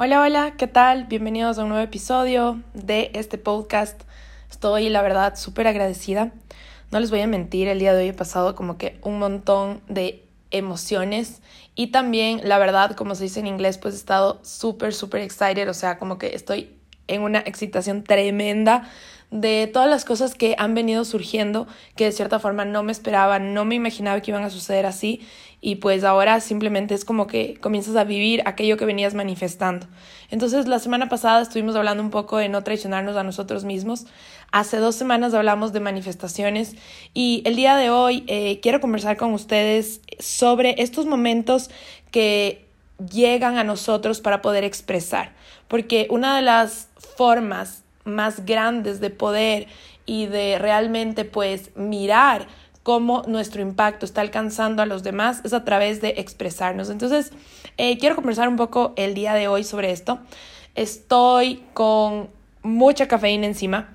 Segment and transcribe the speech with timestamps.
[0.00, 1.06] Hola, hola, ¿qué tal?
[1.06, 4.00] Bienvenidos a un nuevo episodio de este podcast.
[4.48, 6.30] Estoy, la verdad, súper agradecida.
[6.92, 9.80] No les voy a mentir, el día de hoy he pasado como que un montón
[9.88, 11.42] de emociones
[11.74, 15.68] y también, la verdad, como se dice en inglés, pues he estado súper, súper excited,
[15.68, 16.76] o sea, como que estoy
[17.08, 18.88] en una excitación tremenda
[19.30, 21.66] de todas las cosas que han venido surgiendo,
[21.96, 25.20] que de cierta forma no me esperaba, no me imaginaba que iban a suceder así
[25.60, 29.86] y pues ahora simplemente es como que comienzas a vivir aquello que venías manifestando.
[30.30, 34.06] Entonces la semana pasada estuvimos hablando un poco de no traicionarnos a nosotros mismos.
[34.50, 36.76] Hace dos semanas hablamos de manifestaciones
[37.12, 41.70] y el día de hoy eh, quiero conversar con ustedes sobre estos momentos
[42.10, 42.66] que
[43.12, 45.32] llegan a nosotros para poder expresar,
[45.68, 49.66] porque una de las formas más grandes de poder
[50.06, 52.46] y de realmente pues mirar
[52.82, 56.88] cómo nuestro impacto está alcanzando a los demás es a través de expresarnos.
[56.88, 57.32] Entonces,
[57.76, 60.20] eh, quiero conversar un poco el día de hoy sobre esto.
[60.74, 62.30] Estoy con
[62.62, 63.90] mucha cafeína encima.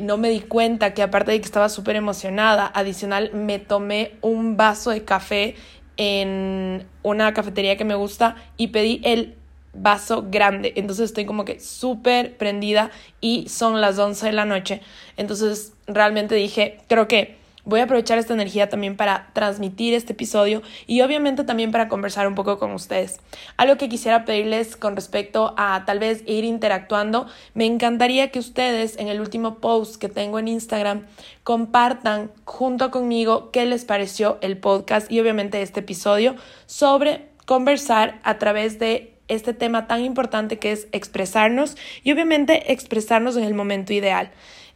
[0.00, 4.56] No me di cuenta que aparte de que estaba súper emocionada, adicional me tomé un
[4.56, 5.56] vaso de café
[5.96, 9.34] en una cafetería que me gusta y pedí el
[9.78, 10.72] vaso grande.
[10.76, 14.80] Entonces estoy como que súper prendida y son las 11 de la noche.
[15.16, 20.62] Entonces realmente dije, creo que voy a aprovechar esta energía también para transmitir este episodio
[20.86, 23.18] y obviamente también para conversar un poco con ustedes.
[23.58, 28.96] Algo que quisiera pedirles con respecto a tal vez ir interactuando, me encantaría que ustedes
[28.98, 31.06] en el último post que tengo en Instagram
[31.42, 38.38] compartan junto conmigo qué les pareció el podcast y obviamente este episodio sobre conversar a
[38.38, 43.92] través de este tema tan importante que es expresarnos y obviamente expresarnos en el momento
[43.92, 44.30] ideal.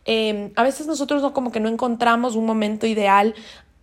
[0.05, 3.35] Em, a veces nosotros no como que no encontramos un momento ideal,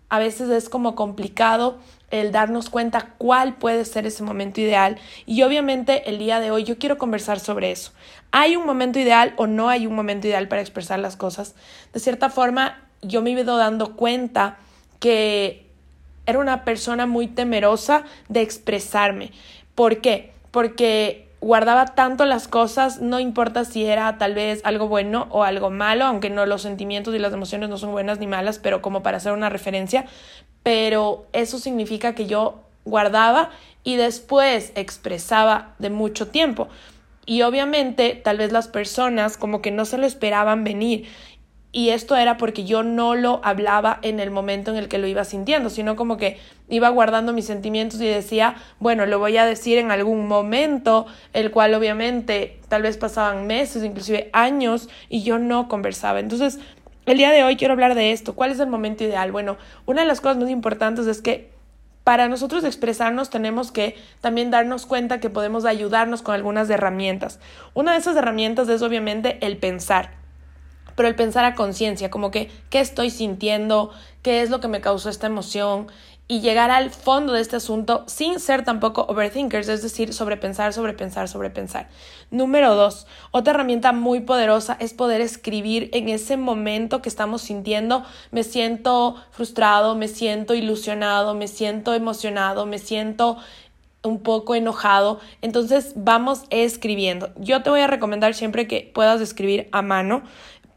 [0.09, 1.77] a veces es como complicado
[2.11, 6.63] el darnos cuenta cuál puede ser ese momento ideal y obviamente el día de hoy
[6.63, 7.91] yo quiero conversar sobre eso.
[8.31, 11.55] ¿Hay un momento ideal o no hay un momento ideal para expresar las cosas?
[11.93, 14.57] De cierta forma yo me he ido dando cuenta
[14.99, 15.67] que
[16.25, 19.31] era una persona muy temerosa de expresarme.
[19.75, 20.31] ¿Por qué?
[20.51, 25.69] Porque guardaba tanto las cosas, no importa si era tal vez algo bueno o algo
[25.69, 29.03] malo, aunque no los sentimientos y las emociones no son buenas ni malas, pero como
[29.03, 30.05] para hacer una referencia,
[30.63, 33.51] pero eso significa que yo guardaba
[33.83, 36.67] y después expresaba de mucho tiempo.
[37.25, 41.07] Y obviamente tal vez las personas como que no se lo esperaban venir
[41.77, 45.05] y esto era porque yo no lo hablaba en el momento en el que lo
[45.05, 46.39] iba sintiendo, sino como que
[46.69, 51.51] iba guardando mis sentimientos y decía, bueno, lo voy a decir en algún momento, el
[51.51, 56.19] cual obviamente tal vez pasaban meses, inclusive años, y yo no conversaba.
[56.19, 56.57] Entonces,
[57.05, 58.33] el día de hoy quiero hablar de esto.
[58.33, 59.31] ¿Cuál es el momento ideal?
[59.31, 61.51] Bueno, una de las cosas más importantes es que
[62.03, 67.39] para nosotros expresarnos tenemos que también darnos cuenta que podemos ayudarnos con algunas herramientas.
[67.75, 70.25] Una de esas herramientas es obviamente el pensar
[70.97, 73.91] pero el pensar a conciencia, como que qué estoy sintiendo,
[74.23, 75.87] qué es lo que me causó esta emoción
[76.27, 81.29] y llegar al fondo de este asunto sin ser tampoco overthinkers, es decir, sobrepensar, sobrepensar,
[81.29, 81.87] sobrepensar.
[82.31, 88.03] Número dos, otra herramienta muy poderosa es poder escribir en ese momento que estamos sintiendo,
[88.31, 93.37] me siento frustrado, me siento ilusionado, me siento emocionado, me siento
[94.03, 97.29] un poco enojado, entonces vamos escribiendo.
[97.37, 100.23] Yo te voy a recomendar siempre que puedas escribir a mano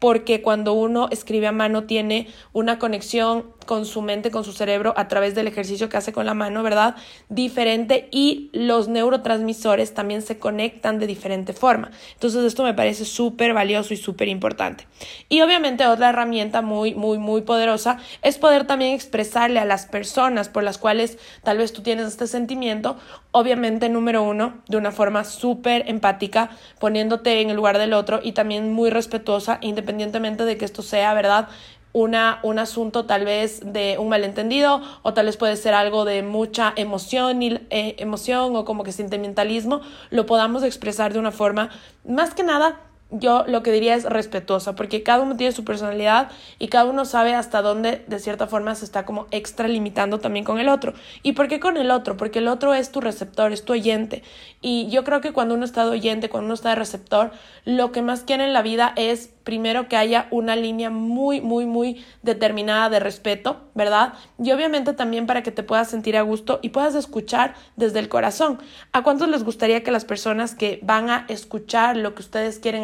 [0.01, 4.93] porque cuando uno escribe a mano tiene una conexión con su mente, con su cerebro,
[4.97, 6.97] a través del ejercicio que hace con la mano, ¿verdad?
[7.29, 11.89] Diferente y los neurotransmisores también se conectan de diferente forma.
[12.15, 14.87] Entonces esto me parece súper valioso y súper importante.
[15.29, 20.49] Y obviamente otra herramienta muy, muy, muy poderosa es poder también expresarle a las personas
[20.49, 22.97] por las cuales tal vez tú tienes este sentimiento,
[23.31, 28.33] obviamente número uno, de una forma súper empática, poniéndote en el lugar del otro y
[28.33, 31.47] también muy respetuosa, independientemente de que esto sea, ¿verdad?
[31.93, 36.23] Una, un asunto tal vez de un malentendido o tal vez puede ser algo de
[36.23, 41.69] mucha emoción, y, eh, emoción o como que sentimentalismo, lo podamos expresar de una forma
[42.05, 42.79] más que nada
[43.11, 47.05] yo lo que diría es respetuosa, porque cada uno tiene su personalidad y cada uno
[47.05, 50.93] sabe hasta dónde de cierta forma se está como extralimitando también con el otro.
[51.21, 52.17] ¿Y por qué con el otro?
[52.17, 54.23] Porque el otro es tu receptor, es tu oyente.
[54.61, 57.31] Y yo creo que cuando uno está de oyente, cuando uno está de receptor,
[57.65, 61.65] lo que más quiere en la vida es primero que haya una línea muy, muy,
[61.65, 64.13] muy determinada de respeto, ¿verdad?
[64.41, 68.09] Y obviamente también para que te puedas sentir a gusto y puedas escuchar desde el
[68.09, 68.59] corazón.
[68.93, 72.83] ¿A cuántos les gustaría que las personas que van a escuchar lo que ustedes quieren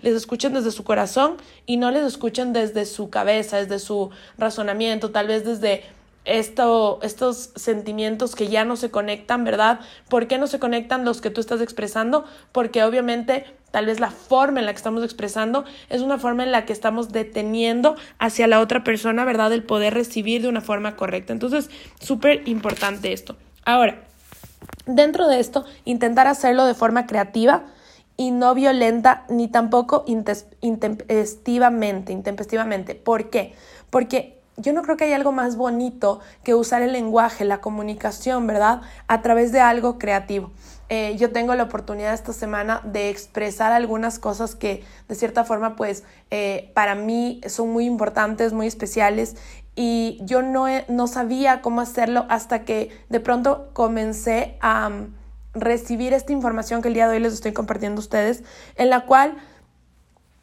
[0.00, 1.36] les escuchen desde su corazón
[1.66, 5.84] y no les escuchen desde su cabeza, desde su razonamiento, tal vez desde
[6.24, 9.80] esto, estos sentimientos que ya no se conectan, ¿verdad?
[10.08, 12.24] ¿Por qué no se conectan los que tú estás expresando?
[12.52, 16.52] Porque obviamente tal vez la forma en la que estamos expresando es una forma en
[16.52, 19.52] la que estamos deteniendo hacia la otra persona, ¿verdad?
[19.52, 21.32] El poder recibir de una forma correcta.
[21.32, 23.36] Entonces, súper importante esto.
[23.64, 24.02] Ahora,
[24.86, 27.64] dentro de esto, intentar hacerlo de forma creativa
[28.20, 32.94] y no violenta ni tampoco intempestivamente, intempestivamente.
[32.94, 33.54] ¿Por qué?
[33.88, 38.46] Porque yo no creo que haya algo más bonito que usar el lenguaje, la comunicación,
[38.46, 38.82] ¿verdad?
[39.06, 40.50] A través de algo creativo.
[40.90, 45.74] Eh, yo tengo la oportunidad esta semana de expresar algunas cosas que de cierta forma
[45.74, 49.34] pues eh, para mí son muy importantes, muy especiales
[49.74, 54.90] y yo no, no sabía cómo hacerlo hasta que de pronto comencé a
[55.54, 58.44] recibir esta información que el día de hoy les estoy compartiendo a ustedes,
[58.76, 59.36] en la cual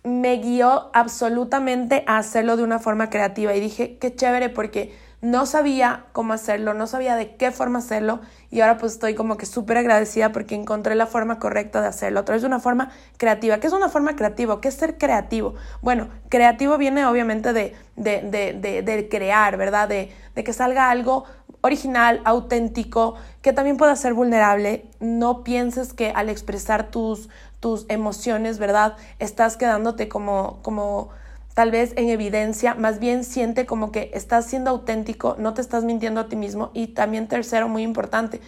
[0.04, 5.48] me guió absolutamente a hacerlo de una forma creativa y dije, qué chévere porque no
[5.48, 8.20] sabía cómo hacerlo, no sabía de qué forma hacerlo
[8.52, 12.20] y ahora pues estoy como que súper agradecida porque encontré la forma correcta de hacerlo
[12.20, 13.60] a través de una forma creativa.
[13.60, 14.62] ¿Qué es una forma creativa?
[14.62, 15.56] ¿Qué es ser creativo?
[15.82, 19.90] Bueno, creativo viene obviamente de, de, de, de crear, ¿verdad?
[19.90, 21.26] De, de que salga algo
[21.62, 24.86] original, auténtico, que también pueda ser vulnerable.
[25.00, 28.96] No pienses que al expresar tus, tus emociones, ¿verdad?
[29.20, 31.10] Estás quedándote como, como
[31.54, 35.84] tal vez en evidencia, más bien siente como que estás siendo auténtico, no te estás
[35.84, 38.42] mintiendo a ti mismo y también tercero, muy importante,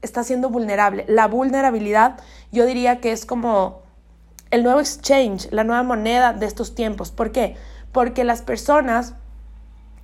[0.00, 1.04] estás siendo vulnerable.
[1.08, 2.20] La vulnerabilidad
[2.52, 3.82] yo diría que es como
[4.52, 7.10] el nuevo exchange, la nueva moneda de estos tiempos.
[7.10, 7.56] ¿Por qué?
[7.90, 9.14] Porque las personas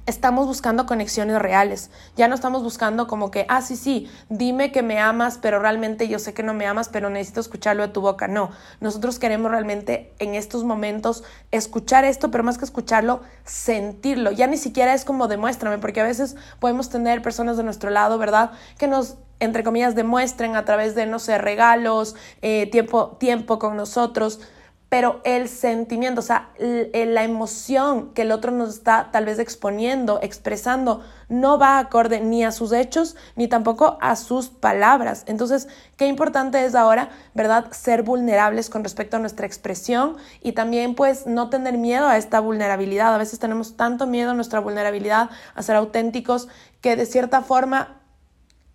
[0.08, 1.90] estamos buscando conexiones reales.
[2.16, 6.08] Ya no estamos buscando como que, ah, sí, sí, dime que me amas, pero realmente
[6.08, 8.26] yo sé que no me amas, pero necesito escucharlo de tu boca.
[8.26, 8.50] No,
[8.80, 14.32] nosotros queremos realmente en estos momentos escuchar esto, pero más que escucharlo, sentirlo.
[14.32, 18.16] Ya ni siquiera es como demuéstrame, porque a veces podemos tener personas de nuestro lado,
[18.16, 18.52] ¿verdad?
[18.78, 23.76] Que nos entre comillas, demuestren a través de, no sé, regalos, eh, tiempo, tiempo con
[23.76, 24.40] nosotros,
[24.88, 30.18] pero el sentimiento, o sea, la emoción que el otro nos está tal vez exponiendo,
[30.22, 35.24] expresando, no va acorde ni a sus hechos ni tampoco a sus palabras.
[35.26, 35.68] Entonces,
[35.98, 41.26] qué importante es ahora, ¿verdad?, ser vulnerables con respecto a nuestra expresión y también pues
[41.26, 43.14] no tener miedo a esta vulnerabilidad.
[43.14, 46.48] A veces tenemos tanto miedo a nuestra vulnerabilidad, a ser auténticos,
[46.80, 47.97] que de cierta forma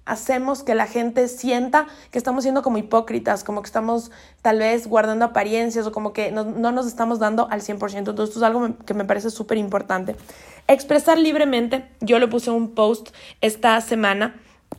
[0.05, 4.11] hacemos que la gente sienta que estamos siendo como hipócritas, como que estamos
[4.41, 7.97] tal vez guardando apariencias o como que no, nos estamos dando al 100%.
[7.97, 10.15] Entonces, esto es algo que me parece súper importante.
[10.67, 13.09] Expresar libremente, yo lo puse un post
[13.41, 14.35] esta semana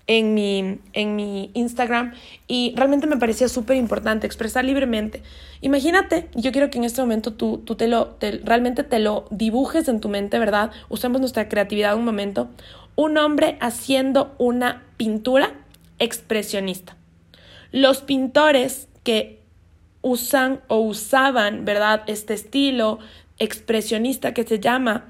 [0.07, 2.15] en mi, en mi Instagram
[2.47, 5.23] y realmente me parecía súper importante expresar libremente.
[5.61, 9.89] Imagínate, yo quiero que en este momento tú, tú te lo, realmente te lo dibujes
[9.89, 10.71] en tu mente, ¿verdad?
[10.89, 12.49] Usemos nuestra creatividad un momento
[12.97, 15.53] un hombre haciendo una pintura
[15.99, 16.97] expresionista.
[17.73, 19.41] Los pintores que
[20.03, 22.03] usan o usaban, ¿verdad?
[22.07, 22.99] Este estilo
[23.39, 25.07] expresionista que se llama,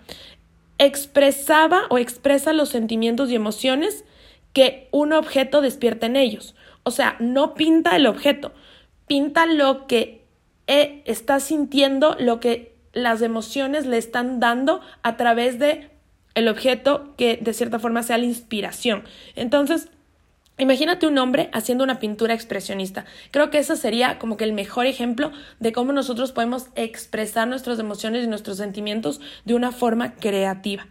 [0.79, 4.05] expresaba o expresa los sentimientos y emociones
[4.55, 6.55] que un objeto despierta en ellos.
[6.83, 8.53] O sea, no pinta el objeto,
[9.07, 10.25] pinta lo que
[10.67, 15.91] eh, está sintiendo, lo que las emociones le están dando a través de
[16.35, 19.05] el objeto que de cierta forma sea la inspiración.
[19.35, 19.89] Entonces,
[20.57, 23.07] Imagínate un hombre haciendo una pintura expresionista.
[23.33, 27.81] Creo que ese sería como que el mejor ejemplo de cómo nosotros podemos expresar nuestras
[27.81, 30.87] emociones y nuestros sentimientos de una forma creativa.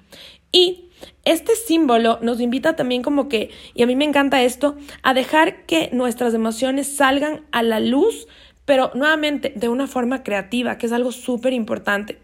[0.52, 0.90] Y
[1.26, 5.66] este símbolo nos invita también como que, y a mí me encanta esto, a dejar
[5.66, 8.28] que nuestras emociones salgan a la luz,
[8.66, 12.20] pero nuevamente de una forma creativa, que es algo súper importante.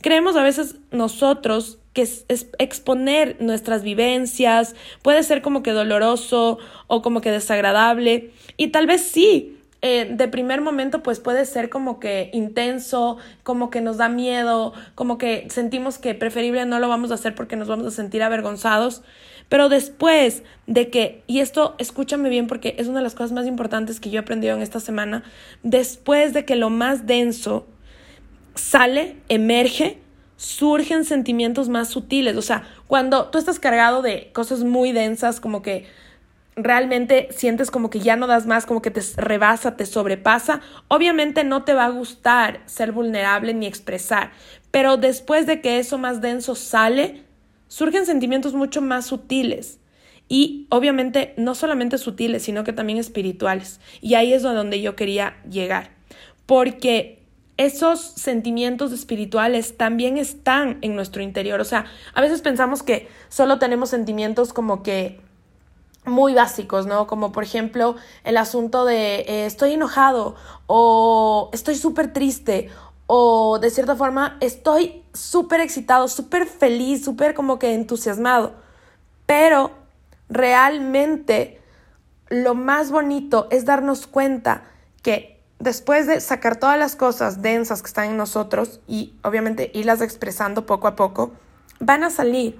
[0.00, 2.24] Creemos a veces nosotros que es,
[2.58, 8.30] exponer nuestras vivencias puede ser como que doloroso o como que desagradable.
[8.56, 13.70] Y tal vez sí, eh, de primer momento pues puede ser como que intenso, como
[13.70, 17.56] que nos da miedo, como que sentimos que preferible no lo vamos a hacer porque
[17.56, 19.02] nos vamos a sentir avergonzados,
[19.48, 23.46] pero después de que, y esto escúchame bien porque es una de las cosas más
[23.46, 25.24] importantes que yo he aprendido en esta semana,
[25.62, 27.66] después de que lo más denso
[28.54, 29.98] sale, emerge,
[30.40, 32.34] surgen sentimientos más sutiles.
[32.38, 35.86] O sea, cuando tú estás cargado de cosas muy densas, como que
[36.56, 41.44] realmente sientes como que ya no das más, como que te rebasa, te sobrepasa, obviamente
[41.44, 44.30] no te va a gustar ser vulnerable ni expresar.
[44.70, 47.22] Pero después de que eso más denso sale,
[47.68, 49.78] surgen sentimientos mucho más sutiles.
[50.26, 53.78] Y obviamente no solamente sutiles, sino que también espirituales.
[54.00, 55.90] Y ahí es donde yo quería llegar.
[56.46, 57.19] Porque
[57.60, 61.60] esos sentimientos espirituales también están en nuestro interior.
[61.60, 65.20] O sea, a veces pensamos que solo tenemos sentimientos como que
[66.06, 67.06] muy básicos, ¿no?
[67.06, 70.36] Como por ejemplo el asunto de eh, estoy enojado
[70.68, 72.70] o estoy súper triste
[73.06, 78.54] o de cierta forma estoy súper excitado, súper feliz, súper como que entusiasmado.
[79.26, 79.70] Pero
[80.30, 81.60] realmente
[82.30, 84.64] lo más bonito es darnos cuenta
[85.02, 90.00] que después de sacar todas las cosas densas que están en nosotros y obviamente irlas
[90.00, 91.32] expresando poco a poco,
[91.78, 92.58] van a salir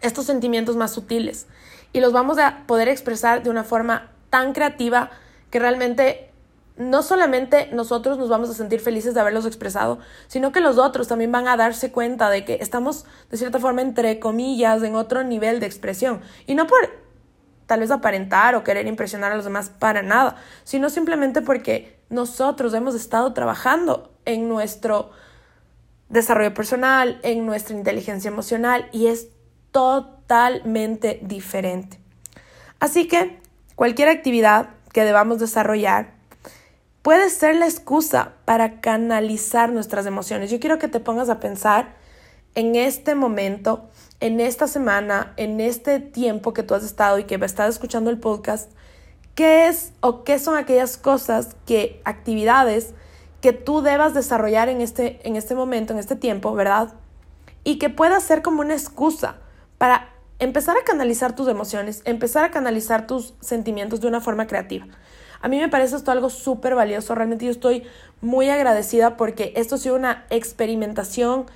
[0.00, 1.46] estos sentimientos más sutiles
[1.92, 5.10] y los vamos a poder expresar de una forma tan creativa
[5.50, 6.30] que realmente
[6.76, 11.08] no solamente nosotros nos vamos a sentir felices de haberlos expresado, sino que los otros
[11.08, 15.24] también van a darse cuenta de que estamos, de cierta forma, entre comillas, en otro
[15.24, 16.20] nivel de expresión.
[16.46, 17.05] Y no por
[17.66, 22.72] tal vez aparentar o querer impresionar a los demás para nada, sino simplemente porque nosotros
[22.74, 25.10] hemos estado trabajando en nuestro
[26.08, 29.28] desarrollo personal, en nuestra inteligencia emocional y es
[29.72, 31.98] totalmente diferente.
[32.78, 33.40] Así que
[33.74, 36.14] cualquier actividad que debamos desarrollar
[37.02, 40.50] puede ser la excusa para canalizar nuestras emociones.
[40.50, 41.94] Yo quiero que te pongas a pensar
[42.54, 43.88] en este momento,
[44.20, 48.18] en esta semana, en este tiempo que tú has estado y que estado escuchando el
[48.18, 48.70] podcast,
[49.34, 52.94] qué es o qué son aquellas cosas, que actividades
[53.40, 56.94] que tú debas desarrollar en este, en este momento, en este tiempo, ¿verdad?
[57.62, 59.36] Y que pueda ser como una excusa
[59.78, 60.08] para
[60.38, 64.86] empezar a canalizar tus emociones, empezar a canalizar tus sentimientos de una forma creativa.
[65.40, 67.84] A mí me parece esto algo súper valioso, realmente yo estoy
[68.20, 71.46] muy agradecida porque esto ha sido una experimentación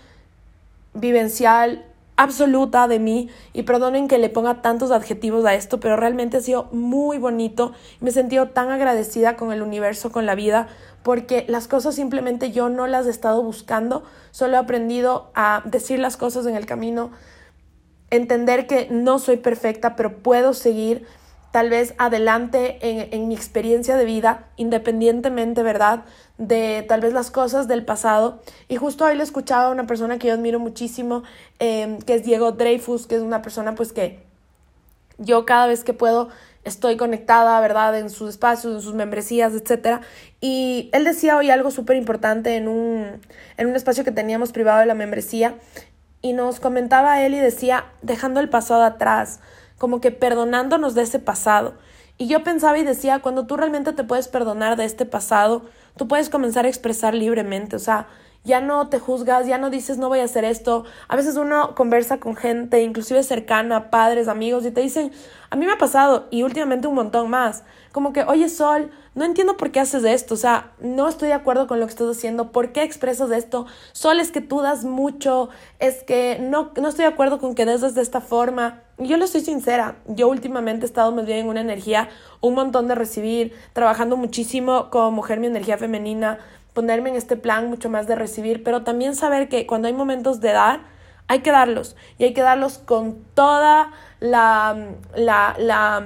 [0.92, 1.89] vivencial
[2.20, 6.40] absoluta de mí y perdonen que le ponga tantos adjetivos a esto, pero realmente ha
[6.42, 7.72] sido muy bonito.
[8.00, 10.68] Me he sentido tan agradecida con el universo, con la vida,
[11.02, 15.98] porque las cosas simplemente yo no las he estado buscando, solo he aprendido a decir
[15.98, 17.10] las cosas en el camino,
[18.10, 21.06] entender que no soy perfecta, pero puedo seguir
[21.50, 26.04] tal vez adelante en, mi experiencia de vida, independientemente, ¿verdad?
[26.38, 28.40] De tal vez las cosas del pasado.
[28.68, 31.22] Y justo hoy le escuchaba a una persona que yo admiro muchísimo,
[31.58, 34.22] em, que es Diego Dreyfus, que es una persona pues que
[35.18, 36.28] yo cada vez que puedo
[36.64, 37.98] estoy conectada, ¿verdad?
[37.98, 40.02] En sus espacios, en sus membresías, etc.
[40.40, 43.20] Y él decía hoy algo súper importante en un,
[43.56, 45.56] en un espacio que teníamos privado de la membresía
[46.22, 49.40] y nos comentaba él y decía, dejando el pasado atrás,
[49.80, 51.72] como que perdonándonos de ese pasado.
[52.18, 55.62] Y yo pensaba y decía, cuando tú realmente te puedes perdonar de este pasado,
[55.96, 58.06] tú puedes comenzar a expresar libremente, o sea,
[58.44, 60.84] ya no te juzgas, ya no dices no voy a hacer esto.
[61.08, 65.12] A veces uno conversa con gente, inclusive cercana, padres, amigos, y te dicen,
[65.50, 67.64] a mí me ha pasado y últimamente un montón más.
[67.92, 71.34] Como que, oye Sol, no entiendo por qué haces esto, o sea, no estoy de
[71.34, 73.66] acuerdo con lo que estás haciendo, ¿por qué expresas esto?
[73.92, 75.48] Sol, es que tú das mucho,
[75.80, 78.82] es que no, no estoy de acuerdo con que des de esta forma.
[78.98, 82.08] Yo le soy sincera, yo últimamente he estado más bien en una energía,
[82.40, 86.38] un montón de recibir, trabajando muchísimo como mujer, mi energía femenina,
[86.72, 90.40] ponerme en este plan mucho más de recibir, pero también saber que cuando hay momentos
[90.40, 90.80] de dar,
[91.28, 96.04] hay que darlos y hay que darlos con toda la, la, la,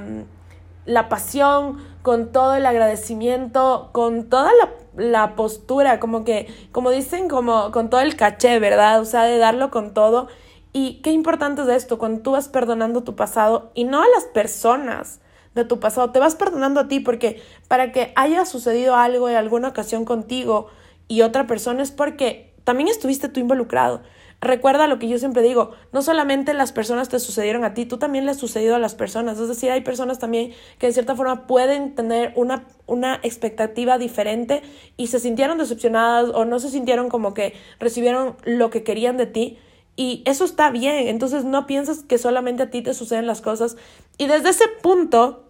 [0.85, 7.29] la pasión, con todo el agradecimiento, con toda la, la, postura, como que, como dicen,
[7.29, 9.01] como con todo el caché, ¿verdad?
[9.01, 10.29] O sea, de darlo con todo.
[10.75, 14.25] Y qué importante es esto, cuando tú vas perdonando tu pasado y no a las
[14.25, 15.21] personas,
[15.55, 19.37] de tu pasado, te vas perdonando a ti porque para que haya sucedido algo en
[19.37, 20.69] alguna ocasión contigo
[21.09, 24.03] y otra persona es porque también estuviste tú involucrado.
[24.41, 27.97] Recuerda lo que yo siempre digo, no solamente las personas te sucedieron a ti, tú
[27.97, 29.39] también le has sucedido a las personas.
[29.39, 34.63] Es decir, hay personas también que de cierta forma pueden tener una, una expectativa diferente
[34.99, 39.27] y se sintieron decepcionadas o no se sintieron como que recibieron lo que querían de
[39.27, 39.59] ti.
[39.97, 43.77] Y eso está bien, entonces no piensas que solamente a ti te suceden las cosas.
[44.19, 45.44] Y desde ese punto,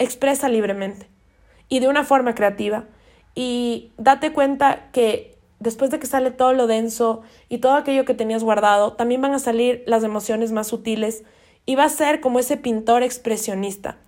[0.00, 1.08] expresa libremente
[1.68, 2.86] y de una forma creativa.
[3.36, 8.14] Y date cuenta que después de que sale todo lo denso y todo aquello que
[8.14, 11.22] tenías guardado, también van a salir las emociones más sutiles
[11.66, 13.98] y va a ser como ese pintor expresionista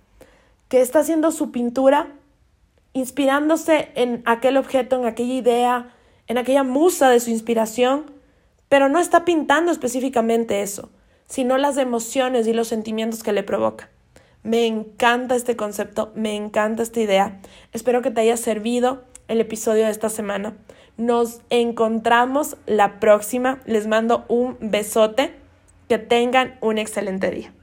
[0.67, 2.07] que está haciendo su pintura
[2.93, 5.95] inspirándose en aquel objeto, en aquella idea,
[6.27, 8.11] en aquella musa de su inspiración,
[8.69, 10.89] pero no está pintando específicamente eso,
[11.27, 13.89] sino las emociones y los sentimientos que le provoca.
[14.43, 17.39] Me encanta este concepto, me encanta esta idea.
[17.71, 20.57] Espero que te haya servido el episodio de esta semana.
[20.97, 23.61] Nos encontramos la próxima.
[23.65, 25.33] Les mando un besote.
[25.89, 27.53] Que tengan un excelente día.